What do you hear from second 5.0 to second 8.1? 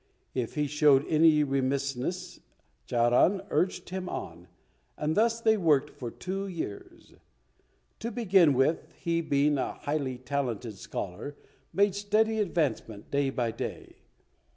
thus they worked for two years. To